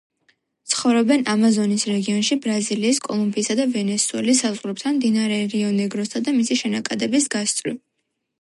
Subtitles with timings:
[0.71, 7.79] ცხოვრობენ ამაზონის რეგიონში, ბრაზილიის, კოლუმბიისა და ვენესუელის საზღვრებთან, მდინარე რიო-ნეგროსა და მისი შენაკადების გასწვრივ.